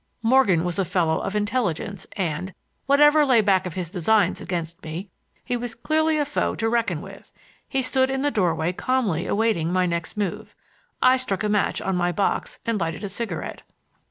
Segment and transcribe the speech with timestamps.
[0.23, 2.55] Morgan was a fellow of intelligence and,
[2.87, 5.11] whatever lay back of his designs against me,
[5.45, 7.31] he was clearly a foe to reckon with.
[7.69, 10.55] He stood in the doorway calmly awaiting my next move.
[11.03, 13.61] I struck a match on my box and lighted a cigarette.